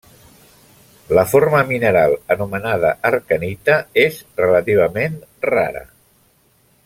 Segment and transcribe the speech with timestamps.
[1.17, 5.85] La forma mineral, anomenada arcanita, és relativament rara.